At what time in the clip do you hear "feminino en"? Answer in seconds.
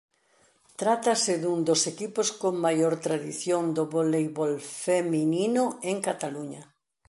4.85-5.97